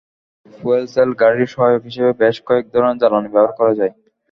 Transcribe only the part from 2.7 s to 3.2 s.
ধরনের